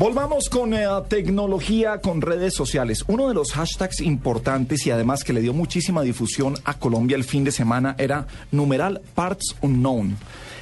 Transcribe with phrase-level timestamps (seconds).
[0.00, 3.04] Volvamos con eh, tecnología, con redes sociales.
[3.06, 7.24] Uno de los hashtags importantes y además que le dio muchísima difusión a Colombia el
[7.24, 10.16] fin de semana era numeral Parts Unknown.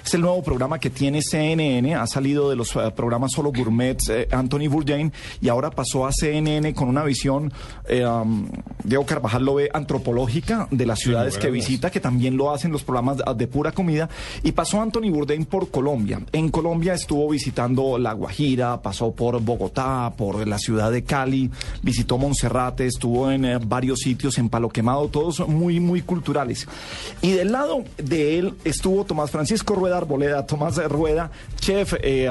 [0.05, 4.09] Es el nuevo programa que tiene CNN, ha salido de los eh, programas solo gourmets
[4.09, 7.53] eh, Anthony Bourdain y ahora pasó a CNN con una visión,
[7.89, 8.49] eh, um,
[8.85, 12.85] Diego Carvajal lo ve, antropológica de las ciudades que visita, que también lo hacen los
[12.85, 14.09] programas de, de pura comida,
[14.43, 16.21] y pasó Anthony Bourdain por Colombia.
[16.33, 21.51] En Colombia estuvo visitando La Guajira, pasó por Bogotá, por la ciudad de Cali,
[21.83, 26.67] visitó Monserrate, estuvo en eh, varios sitios, en Palo Quemado, todos muy, muy culturales.
[27.23, 32.29] Y del lado de él estuvo Tomás Francisco Rueda Arboleda, Tomás Rueda, chef, eh,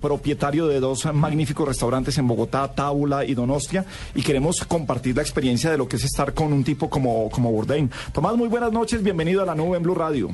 [0.00, 3.84] propietario de dos magníficos restaurantes en Bogotá, Tábula y Donostia,
[4.14, 7.50] y queremos compartir la experiencia de lo que es estar con un tipo como, como
[7.50, 7.90] Bourdain.
[8.12, 10.30] Tomás, muy buenas noches, bienvenido a la nube en Blue Radio.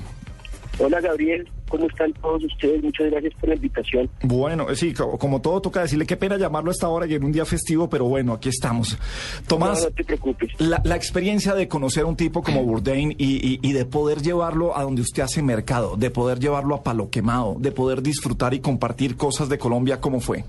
[0.78, 2.82] Hola Gabriel, ¿cómo están todos ustedes?
[2.82, 4.10] Muchas gracias por la invitación.
[4.22, 7.24] Bueno, sí, co- como todo toca decirle qué pena llamarlo a esta hora y en
[7.24, 8.96] un día festivo, pero bueno, aquí estamos.
[9.46, 10.50] Tomás, No, no te preocupes.
[10.58, 14.22] la, la experiencia de conocer a un tipo como Bourdain y, y- y de poder
[14.22, 18.54] llevarlo a donde usted hace mercado, de poder llevarlo a palo quemado, de poder disfrutar
[18.54, 20.44] y compartir cosas de Colombia, ¿cómo fue?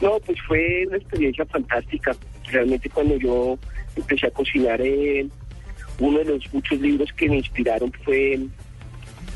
[0.00, 2.14] No, pues fue una experiencia fantástica.
[2.50, 3.56] Realmente cuando yo
[3.96, 5.26] empecé a cocinar, eh,
[6.00, 8.40] uno de los muchos libros que me inspiraron fue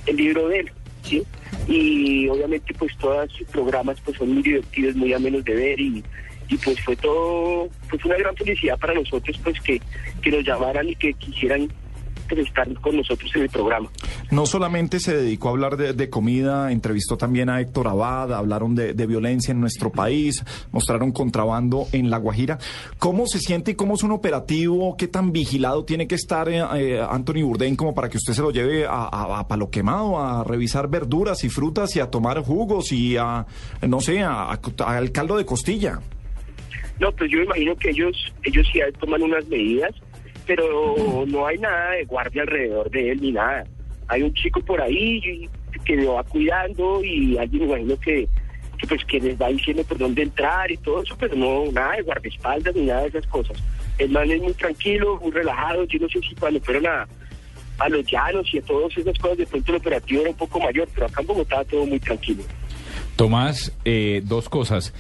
[0.07, 0.71] el libro de él,
[1.03, 1.23] ¿sí?
[1.69, 6.05] Y obviamente pues todos sus programas pues son muy divertidos, muy amenos de ver y,
[6.49, 9.81] y pues fue todo, pues una gran felicidad para nosotros pues que,
[10.23, 11.69] que nos llamaran y que quisieran
[12.35, 13.89] estar con nosotros en el programa.
[14.31, 18.75] No solamente se dedicó a hablar de, de comida, entrevistó también a Héctor Abad, hablaron
[18.75, 22.59] de, de violencia en nuestro país, mostraron contrabando en La Guajira.
[22.99, 24.97] ¿Cómo se siente y cómo es un operativo?
[24.97, 28.43] ¿Qué tan vigilado tiene que estar eh, eh, Anthony Bourdain como para que usted se
[28.43, 32.43] lo lleve a, a- a palo quemado, a revisar verduras y frutas y a tomar
[32.43, 33.47] jugos y a,
[33.87, 36.01] no sé, al caldo de costilla?
[36.99, 39.91] No, pues yo me imagino que ellos, ellos sí toman unas medidas,
[40.47, 43.65] pero no hay nada de guardia alrededor de él ni nada.
[44.09, 45.49] Hay un chico por ahí
[45.85, 48.29] que lo va cuidando y alguien imagino que,
[48.79, 51.97] que pues que les va diciendo por dónde entrar y todo eso, pero no nada
[51.97, 53.57] de guardaespaldas ni nada de esas cosas.
[53.99, 55.85] El man es muy tranquilo, muy relajado.
[55.85, 57.09] Yo no sé si cuando fueron a,
[57.79, 60.61] a los llanos y a todas esas cosas, de pronto el operativo era un poco
[60.61, 62.43] mayor, pero acá en Bogotá todo muy tranquilo.
[63.17, 64.93] Tomás, eh, dos cosas.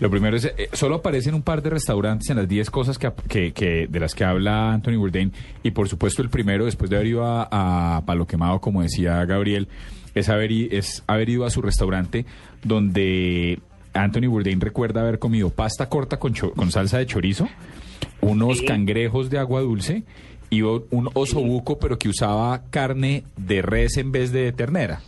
[0.00, 3.12] Lo primero es, eh, solo aparecen un par de restaurantes en las 10 cosas que,
[3.28, 5.32] que- que- de las que habla Anthony Bourdain.
[5.62, 9.24] Y por supuesto el primero, después de haber ido a, a Palo Quemado, como decía
[9.24, 9.68] Gabriel,
[10.14, 12.26] es haber, es haber ido a su restaurante
[12.64, 13.60] donde
[13.92, 17.48] Anthony Bourdain recuerda haber comido pasta corta con, cho- con salsa de chorizo,
[18.20, 18.66] unos Sí.
[18.66, 20.02] cangrejos de agua dulce
[20.50, 25.00] y un osobuco, pero que usaba carne de res en vez de ternera.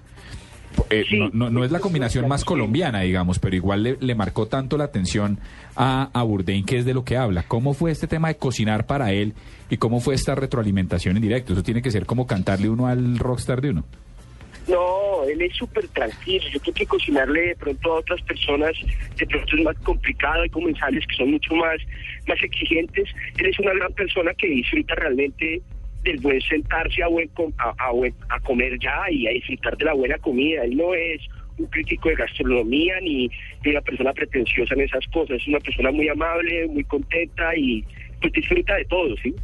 [0.90, 1.18] Eh, Sí.
[1.18, 4.76] no, no- no es la combinación más colombiana, digamos, pero igual le, le marcó tanto
[4.78, 5.38] la atención
[5.74, 7.42] a, a Bourdain, que es de lo que habla.
[7.48, 9.34] ¿Cómo fue este tema de cocinar para él
[9.70, 11.52] y cómo fue esta retroalimentación en directo?
[11.52, 13.84] Eso tiene que ser como cantarle uno al rockstar de uno.
[14.68, 16.44] No, él es súper tranquilo.
[16.52, 18.72] Yo creo que cocinarle de pronto a otras personas
[19.16, 20.42] de pronto es más complicado.
[20.42, 21.76] Hay comensales que son mucho más,
[22.26, 23.08] más exigentes.
[23.38, 25.62] Él es una gran persona que disfruta realmente
[26.06, 27.28] del buen sentarse a, buen
[27.58, 30.64] a, a buen- a comer ya y a disfrutar de la buena comida.
[30.64, 31.20] Él no es
[31.58, 33.28] un crítico de gastronomía ni,
[33.64, 35.36] ni una persona pretenciosa en esas cosas.
[35.40, 37.84] Es una persona muy amable, muy contenta y
[38.20, 39.34] pues disfruta de todo, ¿sí?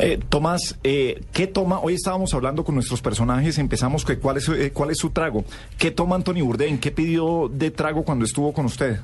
[0.00, 1.80] Eh, Tomás, eh, ¿qué toma?
[1.80, 5.44] Hoy estábamos hablando con nuestros personajes, empezamos que cuál es, eh, cuál es su trago.
[5.76, 6.78] ¿Qué toma Anthony Bourdain?
[6.78, 8.96] ¿Qué pidió de trago cuando estuvo con usted?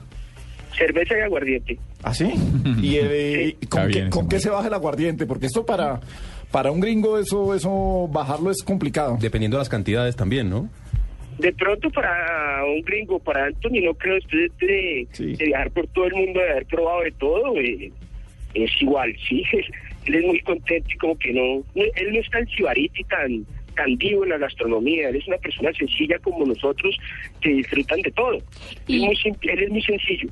[0.77, 1.79] Cerveza y aguardiente.
[2.03, 2.31] ¿Ah, sí?
[2.83, 3.67] ¿Y eh, Sí.
[3.69, 5.27] con, qué, con se baja el aguardiente?
[5.27, 6.01] Porque esto para,
[6.51, 9.17] para un gringo, eso, eso, bajarlo es complicado.
[9.21, 10.69] Dependiendo de las cantidades también, ¿no?
[11.39, 15.35] De pronto para un gringo, para Anthony, no creo, después de, Sí.
[15.35, 17.91] de viajar por todo el mundo, de haber probado de todo, eh,
[18.55, 19.43] es igual, sí.
[20.07, 23.05] él es muy contento y como que no, no- él no es tan sibarita y
[23.05, 26.97] tan, tan vivo en la gastronomía, él es una persona sencilla como nosotros
[27.41, 28.39] que disfrutan de todo.
[28.87, 30.29] Y- Es muy simple, él es muy sencillo.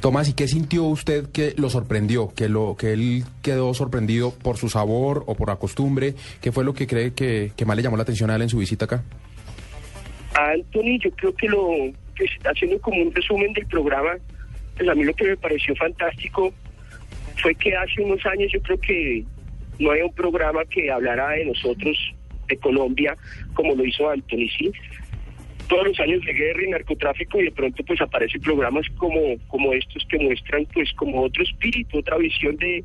[0.00, 2.32] Tomás, ¿y qué sintió usted que lo sorprendió?
[2.32, 6.14] Que lo que él quedó sorprendido por su sabor o por la costumbre.
[6.40, 8.58] ¿Qué fue lo que cree que, más le llamó la atención a él en su
[8.58, 9.02] visita acá?
[10.34, 11.68] Anthony yo creo que lo,
[12.16, 14.12] pues, haciendo como un resumen del programa,
[14.76, 16.52] pues a mí lo que me pareció fantástico
[17.42, 19.24] fue que hace unos años yo creo que
[19.80, 21.96] no había un programa que hablara de nosotros,
[22.46, 23.16] de Colombia,
[23.54, 24.72] como lo hizo Anthony, ¿sí?
[25.68, 29.72] Todos los años de guerra y narcotráfico y de pronto pues aparecen programas como, como
[29.74, 32.82] estos que muestran pues como otro espíritu, otra visión de,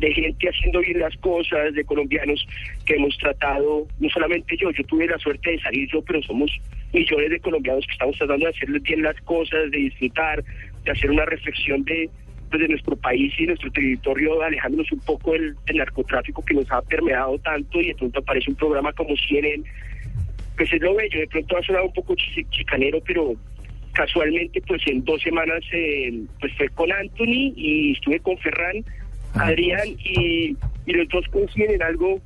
[0.00, 2.46] gente haciendo bien las cosas, de colombianos
[2.84, 6.50] que hemos tratado, no solamente yo, yo tuve la suerte de salir yo, pero somos
[6.92, 10.44] millones de colombianos que estamos tratando de hacerles bien las cosas, de disfrutar,
[10.84, 12.10] de hacer una reflexión de,
[12.50, 16.70] pues, de nuestro país y nuestro territorio, alejándonos un poco del, del narcotráfico que nos
[16.70, 19.64] ha permeado tanto y de pronto aparece un programa como CNN,
[20.58, 23.34] pues es lo bello, de pronto ha sonado un poco chi- chicanero, pero
[23.92, 28.84] casualmente pues en dos semanas eh, pues fue con Anthony y estuve con Ferran,
[29.34, 30.56] Adrián y,
[30.86, 32.20] y los dos coinciden en algo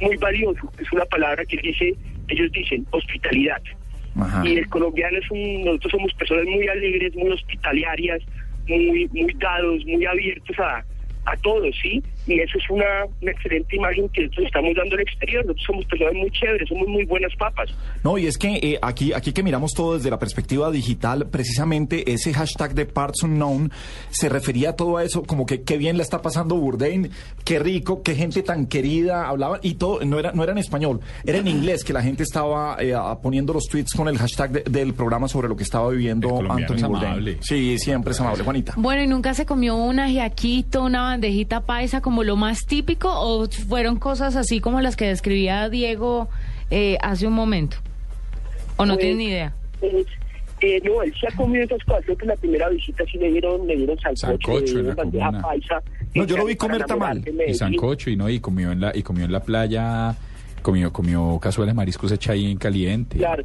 [0.00, 1.94] muy valioso, es una palabra que dice,
[2.28, 3.62] ellos dicen hospitalidad.
[4.16, 4.46] Ajá.
[4.46, 8.22] Y el colombiano es un, nosotros somos personas muy alegres, muy hospitalarias,
[8.68, 10.84] muy, muy dados, muy abiertos a,
[11.26, 12.02] a todos, ¿sí?
[12.26, 12.84] Y eso es una,
[13.22, 15.44] una excelente imagen que nosotros estamos dando al exterior.
[15.44, 17.70] Nosotros somos personas muy chéveres, somos muy buenas papas.
[18.02, 22.12] No, y es que eh, aquí, aquí que miramos todo desde la perspectiva digital, precisamente
[22.12, 23.70] ese hashtag de Parts Unknown
[24.10, 27.10] se refería a todo eso, como que qué bien le está pasando Burdain,
[27.44, 31.00] qué rico, qué gente tan querida, hablaba, y todo, no era, no era en español,
[31.24, 34.62] era en inglés que la gente estaba eh, poniendo los tweets con el hashtag de-
[34.70, 37.06] del programa sobre lo que estaba viviendo Anthony es Bourdain.
[37.12, 37.38] amable.
[37.40, 38.74] Sí, siempre es amable, Juanita.
[38.76, 43.46] Bueno, ¿y nunca se comió un ajiaquito, una bandejita paisa como lo más típico o
[43.48, 46.28] fueron cosas así como las que describía Diego
[46.70, 47.76] eh, hace un momento?
[48.76, 49.54] ¿O no Pues, tienen ni idea?
[49.82, 50.04] eh,
[50.60, 52.04] eh, no, él se ha comido esas cosas.
[52.04, 55.26] Creo que en la primera visita sí le dieron, le dieron sancocho, Sancocho le bandeja
[55.26, 55.42] comuna.
[55.42, 55.82] paisa.
[56.14, 57.22] No, yo lo vi comer tamal.
[57.46, 60.16] Y sancocho y no y comió en la y comió en la playa,
[60.62, 63.18] comió comió cazuela de mariscos hecha ahí en caliente.
[63.18, 63.44] Claro.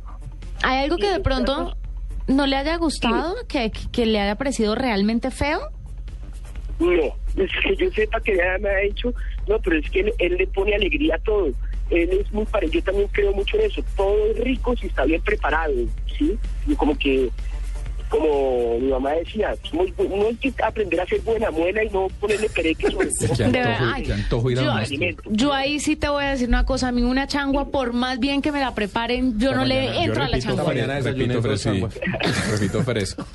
[0.64, 1.76] ¿Hay algo que de pronto
[2.28, 5.60] no le haya gustado, que, que le haya parecido realmente feo?
[6.80, 6.88] No,
[7.38, 9.14] es que yo sepa que ya me ha dicho,
[9.48, 11.52] no, pero es que él, él le pone alegría a todo.
[11.90, 13.84] Él es muy parecido, yo también creo mucho en eso.
[13.96, 15.74] Todo es rico si está bien preparado,
[16.18, 16.38] ¿sí?
[16.68, 17.30] Y como que,
[18.10, 22.50] como mi mamá decía, uno hay que aprender a ser buena muela y no ponerle
[22.50, 23.36] pereque sobre todo.
[23.52, 25.16] De antojo, verdad, ay, yo-.
[25.30, 28.20] Yo ahí sí te voy a decir una cosa, a mí una changua, por más
[28.20, 30.64] bien que me la preparen, yo no le entro a la changua.
[30.66, 31.64] Mañana repito, dos fre- sí.
[31.64, 32.00] changuas.
[32.60, 33.26] repito fresco.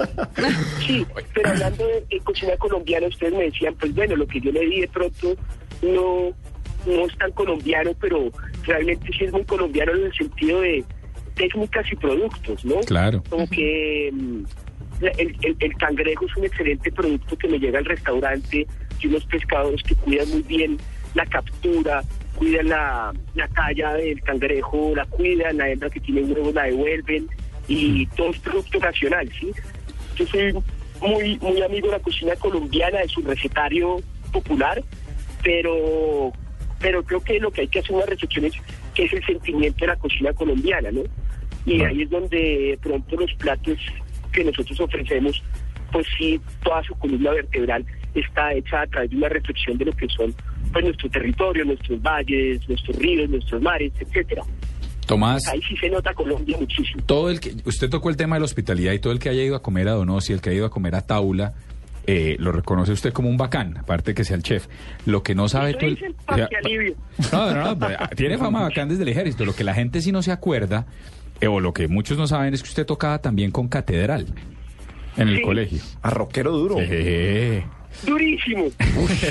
[0.87, 4.50] Sí, pero hablando de, de cocina colombiana, ustedes me decían, pues bueno, lo que yo
[4.53, 5.35] le di de pronto
[5.82, 6.31] no,
[6.87, 8.31] no es tan colombiano, pero
[8.65, 10.85] realmente sí es muy colombiano en el sentido de
[11.35, 12.77] técnicas y productos, ¿no?
[12.81, 13.23] Claro.
[13.29, 14.45] Como que mm,
[15.19, 18.67] el, el- el cangrejo es un excelente producto que me llega al restaurante
[19.01, 20.79] y unos pescadores que cuidan muy bien
[21.15, 22.03] la captura,
[22.37, 27.29] cuidan la, la talla del cangrejo, la cuidan, la hembra que tiene huevos la devuelven
[27.69, 29.51] y todo es producto nacional, ¿sí?
[30.17, 30.53] Yo soy
[31.01, 33.97] muy, muy amigo de la cocina colombiana, de su recetario
[34.33, 34.83] popular,
[35.43, 36.33] pero
[36.81, 38.53] pero creo que lo que hay que hacer una reflexión es
[38.95, 41.01] qué es el sentimiento de la cocina colombiana, ¿no?
[41.66, 43.78] Y ahí es donde de pronto los platos
[44.32, 45.43] que nosotros ofrecemos,
[45.93, 47.84] pues sí, toda su columna vertebral
[48.14, 50.34] está hecha a través de una reflexión de lo que son
[50.72, 54.43] pues nuestro territorio, nuestros valles, nuestros ríos, nuestros mares, etcétera.
[55.06, 57.02] Tomás, Ahí sí se nota Colombia muchísimo.
[57.05, 59.43] todo el que usted tocó el tema de la hospitalidad y todo el que haya
[59.43, 61.52] ido a comer a Donosi, el que haya ido a comer a Taula,
[62.06, 64.66] eh, lo reconoce usted como un bacán, aparte que sea el chef.
[65.06, 66.49] Lo que no sabe todo el- o sea.
[67.32, 69.44] No, no, no, ah, tiene fama bacán desde el ejército.
[69.44, 70.87] Lo que la gente sí no se acuerda,
[71.46, 74.26] o lo que muchos no saben, es que usted tocaba también con catedral
[75.17, 75.43] en el Sí.
[75.43, 75.81] colegio.
[76.02, 76.76] A rockero duro.
[78.06, 78.64] Durísimo.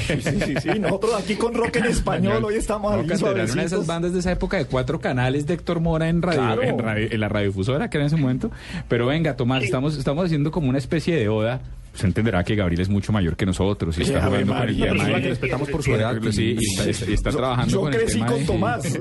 [0.07, 0.79] Sí, sí, sí.
[0.79, 4.13] Nosotros aquí con rock en español hoy estamos No, aquí Catedral, una de esas bandas
[4.13, 6.61] de esa época de cuatro canales de Héctor Mora en, radio, Claro.
[6.63, 8.51] en, radio- en la radiodifusora que era en ese momento.
[8.87, 9.65] Pero venga, Tomás, Sí.
[9.65, 11.61] estamos, estamos haciendo como una especie de oda.
[11.93, 14.77] Usted entenderá que Gabriel es mucho mayor que nosotros y está Ave jugando con el
[15.05, 16.19] tema que respetamos por su edad.
[16.31, 18.99] Sí, y está, está- y está trabajando Yo con el crecí tema con de- Tomás.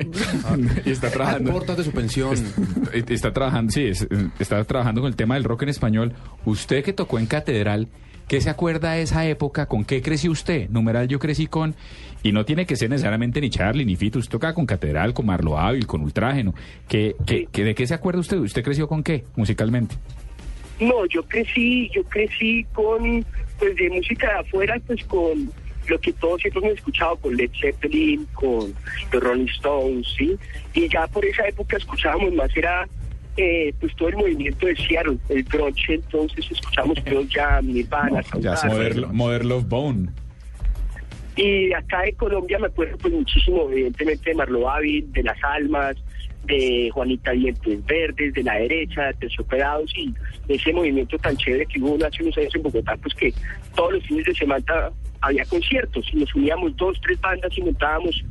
[0.84, 1.60] y está trabajando.
[1.74, 2.36] De su pensión.
[2.92, 6.12] Eh, Está trabajando, sí, es- eh, está trabajando con el tema del rock en español.
[6.44, 7.88] Usted que tocó en Catedral,
[8.28, 9.64] ¿qué se acuerda de esa época?
[9.66, 10.68] ¿Con qué creció usted?
[10.68, 11.74] Numeral, yo crecí con...
[12.22, 14.18] Y no tiene que ser necesariamente ni Charlie ni Fito.
[14.18, 16.54] Usted tocaba con Catedral, con Marlo Ávil, con Ultrágeno.
[16.88, 18.36] ¿Qué, qué, qué- ¿De qué se acuerda usted?
[18.38, 19.96] ¿Usted creció con qué musicalmente?
[20.82, 23.24] No, yo crecí, yo crecí con,
[23.58, 25.50] pues de música de afuera, pues con
[25.88, 28.74] lo que todos siempre hemos escuchado, con Led Zeppelin, con
[29.12, 30.36] los Rolling Stones, ¿sí?
[30.74, 32.88] Y ya por esa época escuchábamos más, era
[33.36, 38.56] eh, pues todo el movimiento de Seattle, el grunge, entonces escuchamos Pearl Jam, Nirvana, ya
[38.56, 39.14] se Soundgarden.
[39.14, 40.08] Modern, Love Bone.
[41.36, 45.96] Y acá de Colombia me acuerdo pues muchísimo, evidentemente, de Marlo Ávil, de Las Almas,
[46.44, 50.14] de Juanita Dientes Verdes, de la derecha, de Terciopelados y
[50.48, 53.32] ese movimiento tan chévere que hubo hace unos años en Bogotá, pues que
[53.74, 58.24] todos los fines de semana había conciertos y nos uníamos dos, tres bandas y montábamos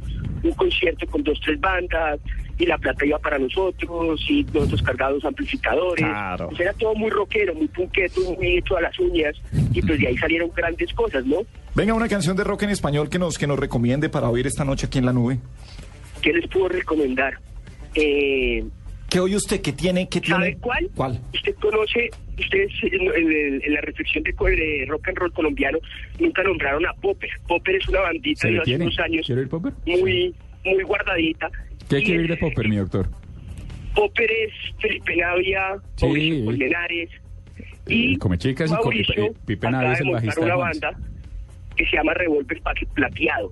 [0.44, 2.20] un concierto con dos, tres bandas
[2.58, 6.06] y la plata iba para nosotros y nosotros cargados amplificadores.
[6.06, 6.50] Claro.
[6.50, 9.36] Pues era todo muy rockero, muy punqueto, muy hecho a las uñas
[9.74, 11.38] y pues de ahí salieron grandes cosas, ¿no?
[11.74, 14.66] Venga, una canción de rock en español que nos, que nos recomiende para oír esta
[14.66, 15.40] noche aquí en la nube.
[16.22, 17.40] ¿Qué les puedo recomendar?
[17.96, 18.64] Eh,
[19.12, 19.60] ¿Qué oye usted?
[19.62, 20.08] ¿Qué tiene?
[20.08, 20.40] ¿Qué tiene?
[20.40, 20.90] ¿Sabe cuál?
[20.96, 21.20] ¿Cuál?
[21.34, 25.80] Usted conoce, ustedes en, en- en la reflexión de, de rock and roll colombiano
[26.18, 27.30] nunca nombraron a Popper.
[27.46, 29.74] Popper es una bandita ¿Se de hace unos años ¿Quiere oír Popper?
[29.86, 31.50] muy muy guardadita.
[31.90, 33.10] ¿Qué Y quiere es- de Popper, mi doctor?
[33.94, 36.06] Popper es Felipe Navia, Sí.
[36.06, 37.10] Mauricio Colmenares
[37.88, 40.46] Eh, Come Chicas y Mauricio Pipe- eh, Pipe acaba Navia es de el montar bajista
[40.46, 40.98] una banda
[41.76, 42.62] que se llama Revolver
[42.94, 43.52] Plateado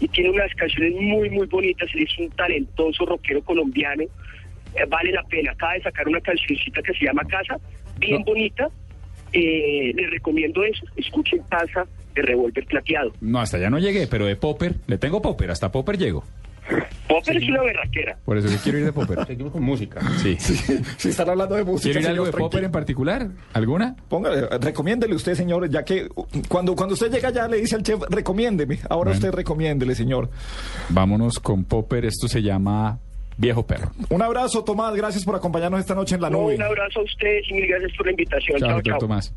[0.00, 4.04] y tiene unas canciones muy muy bonitas, él es un talentoso rockero colombiano,
[4.74, 7.56] Eh, vale la pena, acaba de sacar una cancioncita que se llama Casa,
[7.98, 8.24] bien No.
[8.24, 8.68] bonita,
[9.32, 13.12] eh, les recomiendo eso, escuchen Casa de Revolver Plateado.
[13.20, 16.24] No, hasta allá no llegué, pero de Popper, le tengo Popper, hasta Popper llego.
[17.08, 18.16] Popper es una berraquera.
[18.24, 19.24] Por eso que quiero ir de Popper.
[19.26, 20.00] Seguimos con música.
[20.18, 20.36] Sí.
[20.98, 23.26] Si están hablando de música, ¿Quiere ir algo de Popper en particular?
[23.54, 23.96] ¿Alguna?
[24.08, 26.06] Póngale, recomiéndele usted, señor, ya que
[26.48, 28.78] cuando, cuando usted llega ya le dice al chef, recomiéndeme.
[28.88, 29.18] Ahora Bueno.
[29.18, 30.30] usted recomiéndele, señor.
[30.90, 33.00] Vámonos con Popper, esto se llama
[33.40, 33.90] Viejo Perro.
[34.10, 34.94] Un abrazo, Tomás.
[34.94, 36.56] Gracias por acompañarnos esta noche en la No, nube.
[36.56, 38.58] un abrazo a ustedes y mil gracias por la invitación.
[38.58, 38.76] Chao, chao.
[38.76, 38.98] doctor chao.
[39.00, 39.34] Tomás.